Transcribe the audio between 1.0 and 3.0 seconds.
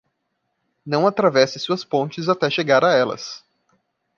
atravesse suas pontes até chegar a